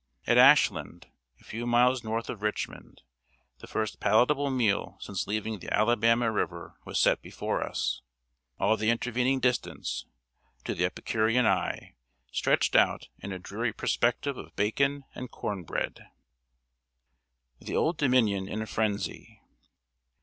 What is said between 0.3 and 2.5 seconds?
Ashland, a few miles north of